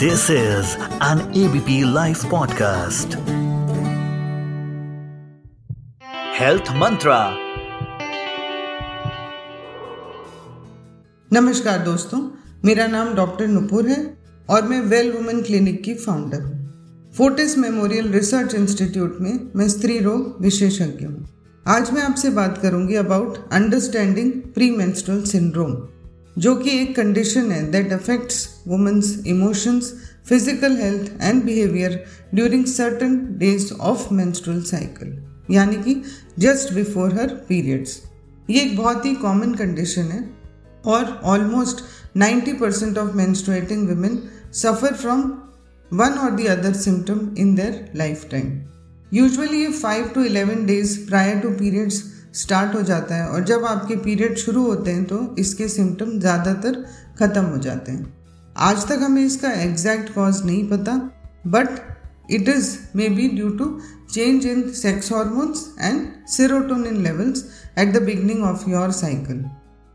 [0.00, 3.14] This is an ABP Life podcast.
[6.36, 7.16] Health Mantra.
[11.32, 12.20] नमस्कार दोस्तों,
[12.64, 13.98] मेरा नाम डॉक्टर नुपुर है
[14.50, 19.98] और मैं वेल वुमेन क्लिनिक की फाउंडर हूँ फोर्टिस मेमोरियल रिसर्च इंस्टीट्यूट में मैं स्त्री
[19.98, 21.28] रोग विशेषज्ञ हूँ
[21.66, 25.76] आज मैं आपसे बात करूँगी about understanding pre menstrual syndrome
[26.38, 29.92] जो कि एक कंडीशन है that affects women's emotions
[30.28, 35.16] physical health and behaviour during certain days of menstrual cycle
[35.50, 36.02] यानी कि
[36.38, 38.00] जस्ट बिफोर हर पीरियड्स
[38.50, 40.22] ये एक बहुत ही कॉमन कंडीशन है
[40.86, 41.82] और almost
[42.16, 44.18] 90% percent of menstruating women
[44.54, 45.22] suffer from
[45.90, 48.52] one और the other symptom in their life time
[49.12, 52.02] usually ये five to eleven days prior to periods
[52.38, 56.84] start हो जाता है और जब आपके पीरियड शुरू होते हैं तो इसके सिम्टम ज़्यादातर
[57.18, 58.14] ख़त्म हो जाते हैं।
[58.56, 60.94] आज तक हमें इसका एग्जैक्ट कॉज नहीं पता
[61.46, 61.68] but
[62.30, 63.66] it is may be due to
[64.14, 67.44] change in sex hormones and serotonin levels
[67.78, 69.44] at the beginning of your cycle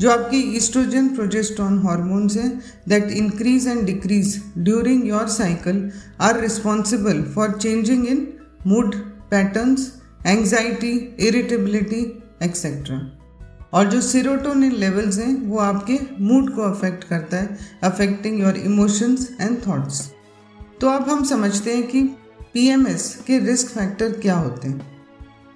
[0.00, 2.50] जो आपकी ईस्ट्रोजन प्रोजेस्ट्रॉन हॉर्मोन्स हैं
[2.88, 5.90] that increase and decrease during your cycle
[6.20, 8.26] are responsible for changing in
[8.66, 8.94] mood
[9.30, 9.92] patterns
[10.26, 12.02] anxiety irritability
[12.42, 12.98] etcetera
[13.72, 19.28] और जो serotonin levels हैं, वो आपके mood को affect करता है affecting your emotions
[19.40, 20.02] and thoughts
[20.80, 22.02] तो अब हम समझते हैं कि
[22.54, 24.92] पीएमएस के रिस्क फैक्टर क्या होते हैं।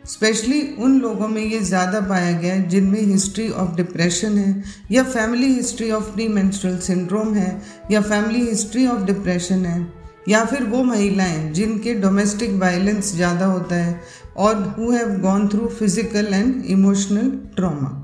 [0.05, 5.03] स्पेशली उन लोगों में ये ज़्यादा पाया गया है जिनमें हिस्ट्री ऑफ़ डिप्रेशन है, या
[5.05, 7.51] family history of pre menstrual syndrome है,
[7.91, 9.87] या फैमिली हिस्ट्री ऑफ़ डिप्रेशन है,
[10.29, 14.01] या फिर वो महिलाएँ जिनके डोमेस्टिक वायलेंस ज़्यादा होता है
[14.39, 17.95] और who have gone through physical and emotional trauma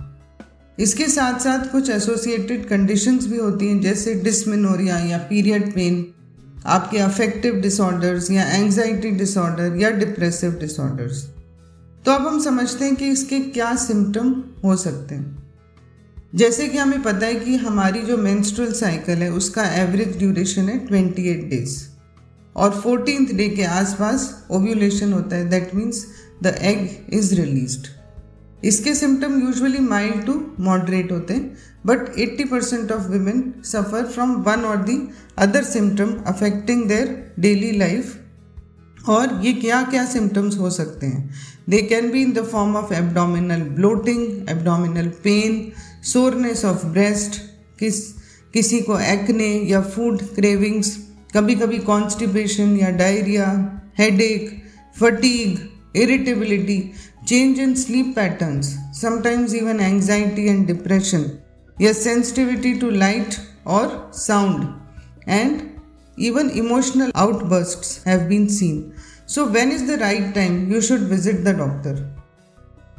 [0.78, 6.05] इसके साथ साथ कुछ एसोसिएटेड कंडीशंस भी होती हैं, जैसे डिसमिनोरिया या पीरियड पेन
[6.66, 11.23] आपके अफेक्टिव डिसऑर्डर्स या एंग्जाइटी डिसऑर्डर या डिप्रेसिव डिसऑर्डर्स
[12.05, 14.34] तो अब हम समझते हैं कि इसके क्या सिम्टम
[14.64, 15.42] हो सकते हैं।
[16.34, 20.86] जैसे कि हमें पता है कि हमारी जो मेंस्ट्रुअल साइकिल है, उसका एवरेज ड्यूरेशन है
[20.86, 21.77] 28 डेज़
[22.56, 26.05] और फोर्टीन डे के आसपास ओव्यूलेशन होता है that means
[26.42, 27.86] the egg is released
[28.64, 31.56] इसके symptom usually mild to moderate होते हैं
[31.86, 34.98] but 80 percent of women suffer from one और the
[35.39, 41.30] other symptom affecting their daily life और ये क्या क्या सिम्टम्स हो सकते हैं?
[41.68, 47.40] They can be in the form of abdominal bloating abdominal pain soreness of breast
[47.78, 48.00] किस,
[48.52, 50.96] किसी को एक्ने या फ़ूड क्रेविंग्स
[51.34, 53.46] कभी कभी कॉन्स्टिपेशन या diarrhoea
[53.98, 54.50] headache
[55.00, 55.58] fatigue
[55.96, 56.78] irritability
[57.27, 61.30] change in sleep patterns sometimes even anxiety and depression
[61.77, 63.34] या sensitivity to light
[63.66, 64.66] और sound
[65.28, 65.60] and
[66.18, 68.94] even emotional outbursts have been seen.
[69.27, 71.96] So, when is the right time you should visit the doctor?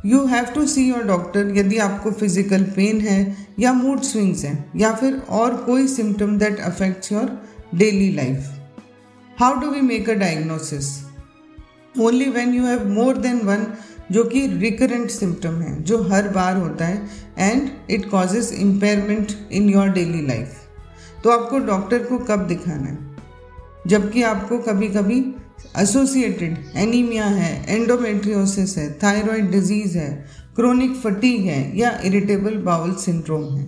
[0.05, 4.71] You have to see your doctor यदि आपको physical pain है या mood swings हैं
[4.79, 7.31] या फिर और कोई symptom that affects your
[7.75, 8.51] daily life
[9.37, 10.91] how do we make a diagnosis?
[11.99, 13.65] Only when you have more than one
[14.11, 19.69] जो कि रिकरेंट सिम्टम है, जो हर बार होता है and it causes impairment in
[19.69, 20.61] your daily life
[21.23, 22.97] तो आपको डॉक्टर को कब दिखाना है?
[23.87, 25.19] जबकि आपको कभी कभी
[25.77, 30.09] एसोसिएटेड एनीमिया है एंडोमेट्रियोसिस है थायराइड डिज़ीज़ है
[30.55, 33.67] क्रोनिक फटीग है, या इरिटेबल बाउल सिंड्रोम है.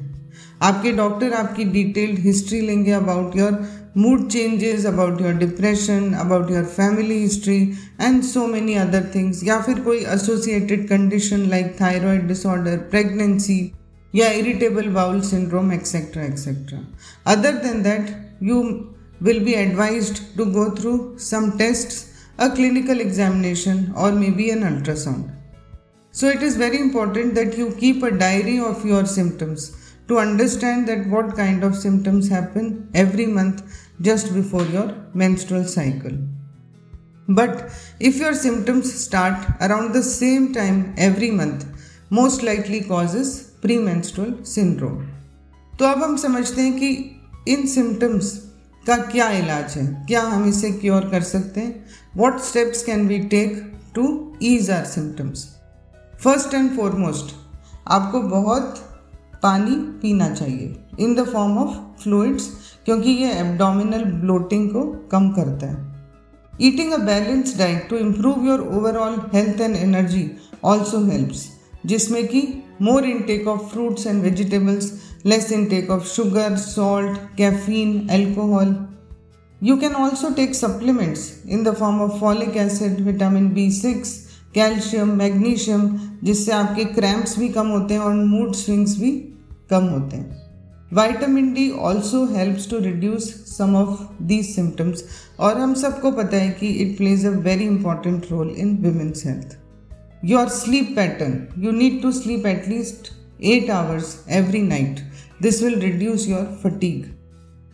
[0.62, 3.54] आपके डॉक्टर आपकी डिटेल्ड हिस्ट्री लेंगे about your
[3.97, 9.43] mood changes, about your depression, about your family history, and so many other things.
[9.45, 13.61] या फिर कोई associated condition like thyroid disorder, pregnancy,
[14.15, 16.25] या irritable bowel syndrome, etc.
[16.25, 16.81] etc.
[17.27, 18.11] Other than that,
[18.41, 24.63] you will be advised to go through some tests, a clinical examination, or maybe an
[24.63, 25.31] ultrasound.
[26.11, 29.77] So it is very important that you keep a diary of your symptoms
[30.09, 33.63] to understand that what kind of symptoms happen every month
[34.02, 36.18] just before your menstrual cycle.
[37.28, 41.66] But if your symptoms start around the same time every month,
[42.10, 45.00] most likely causes premenstrual syndrome.
[45.80, 46.90] तो अब हम समझते हैं कि
[47.48, 48.32] इन symptoms
[48.84, 51.86] का क्या इलाज है क्या हम इसे क्योर कर सकते हैं
[52.18, 53.60] what steps can be take
[53.96, 54.06] to
[54.44, 55.46] ease our symptoms
[56.24, 57.36] first and foremost
[57.88, 58.80] आपको बहुत
[59.44, 62.50] पानी पीना चाहिए in the form of fluids
[62.86, 65.96] क्योंकि ये एब्डोमिनल ब्लोटिंग को कम करता है।
[66.62, 70.32] Eating a balance diet to improve your overall health and energy
[70.64, 71.48] also helps
[71.86, 74.92] जिसमें कि more intake of fruits and vegetables
[75.26, 78.76] less intake of sugar salt caffeine alcohol
[79.62, 84.08] You can also take supplements in the form of folic acid, vitamin B6,
[84.54, 89.12] calcium magnesium जिससे आपके cramps भी कम होते हैं और mood swings भी
[89.70, 90.47] कम होते हैं।
[90.92, 95.04] Vitamin D also helps to reduce some of these symptoms
[95.40, 99.58] और हम सबको पता है कि it plays a very important role in women's health
[100.26, 103.12] your sleep pattern you need to sleep at least
[103.46, 105.00] eight hours every night
[105.42, 107.04] this will reduce your fatigue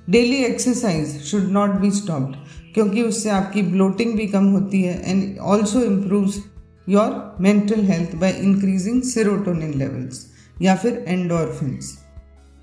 [0.07, 2.36] daily exercise should not be stopped
[2.74, 6.42] क्योंकि उससे आपकी bloating भी कम होती है and also improves
[6.89, 10.25] your mental health by increasing serotonin levels
[10.62, 11.98] या फिर endorphins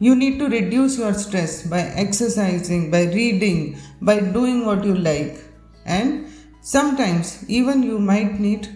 [0.00, 5.38] You need to reduce your stress by exercising, by reading, by doing what you like.
[5.84, 6.26] And
[6.62, 8.68] sometimes even you might need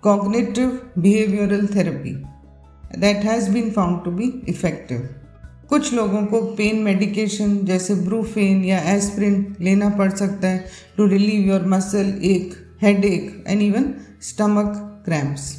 [0.00, 2.24] cognitive behavioral therapy
[2.94, 5.02] that has been found to be effective.
[5.68, 10.64] कुछ लोगों को pain medication जैसे Brufen या aspirin लेना पड़ सकता है
[10.96, 14.72] to relieve your muscle ache head ache and even stomach
[15.04, 15.52] cramps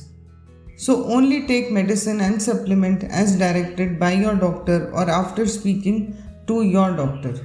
[0.82, 6.02] so only take medicine and supplement as directed by your doctor और after speaking
[6.48, 7.40] to your doctor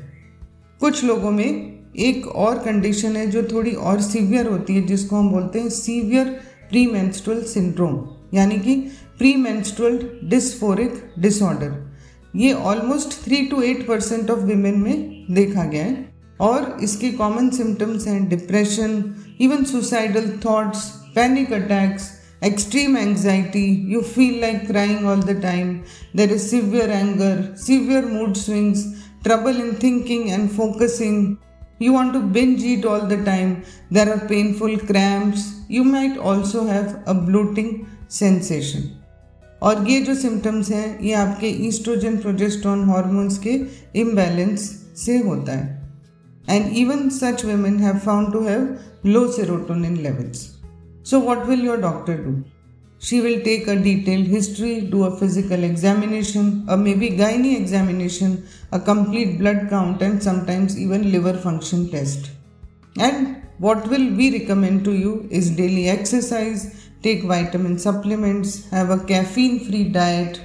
[0.81, 1.44] कुछ लोगों में
[1.99, 6.29] एक और कंडीशन है जो थोड़ी और सीवियर होती है, जिसको हम बोलते हैं सीवियर
[6.71, 8.03] प्री मेंस्ट्रुअल सिंड्रोम
[8.35, 8.75] यानी कि
[9.19, 11.79] प्री मेंस्ट्रुअल डिस्फोरिक डिसऑर्डर
[12.37, 16.05] ये almost three to eight percent of women में देखा गया है
[16.41, 19.03] और इसके कॉमन सिम्टम्स हैं depression
[19.41, 22.11] even suicidal thoughts panic attacks
[22.42, 28.36] extreme anxiety, you feel like crying all the time, there is severe anger, severe mood
[28.36, 31.38] swings, trouble in thinking and focusing,
[31.80, 36.66] you want to binge eat all the time, there are painful cramps, you might also
[36.66, 38.90] have a bloating sensation.
[39.63, 43.52] और ये जो सिम्टम्स हैं ये आपके oestrogen progesterone hormones के
[44.00, 44.62] imbalance
[45.06, 45.80] से होता है
[46.50, 48.68] and even such women have found to have
[49.06, 50.50] low serotonin levels
[51.08, 52.44] so, what will your doctor do?
[52.99, 58.81] She will take a detailed history, do a physical examination, a maybe gynae examination, a
[58.81, 62.32] complete blood count, and sometimes even liver function test.
[62.99, 68.99] And what will we recommend to you is daily exercise, take vitamin supplements, have a
[69.05, 70.41] caffeine free diet,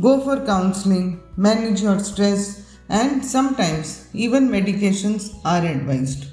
[0.00, 6.28] go for counseling, manage your stress, and sometimes even medications are advised.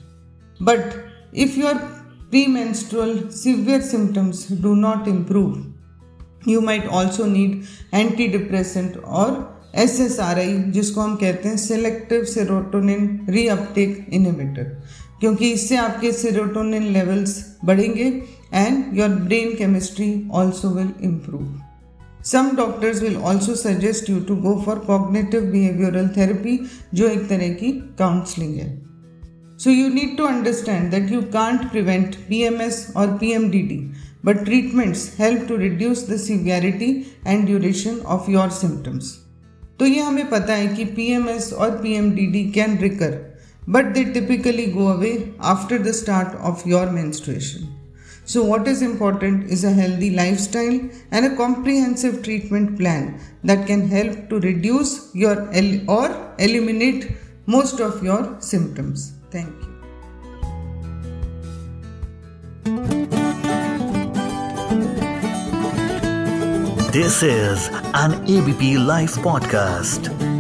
[0.62, 1.03] But
[1.33, 1.93] if you are
[2.33, 5.65] premenstrual severe symptoms do not improve,
[6.45, 14.63] you might also need antidepressant or SSRI जिसको हम कहते हैं selective serotonin reuptake inhibitor
[15.19, 17.35] क्योंकि इससे आपके serotonin levels
[17.65, 18.09] बढ़ेंगे
[18.53, 20.09] and your brain chemistry
[20.39, 21.47] also will improve.
[22.24, 26.57] Some doctors will also suggest you to go for cognitive behavioral therapy
[26.94, 27.71] जो एक तरह की
[28.01, 28.82] counseling है
[29.56, 33.93] So you need to understand that you can't prevent PMS or PMDD,
[34.23, 39.19] but treatments help to reduce the severity and duration of your symptoms.
[39.79, 43.20] तो ये हमें पता है कि PMS और PMDD can recur,
[43.69, 47.69] but they typically go away after the start of your menstruation.
[48.25, 50.81] So, what is important is a healthy lifestyle
[51.11, 57.11] and a comprehensive treatment plan that can help to reduce your el- or eliminate
[57.47, 59.12] most of your symptoms.
[59.34, 59.74] Thank you.
[66.92, 70.33] This is an ABP Life podcast.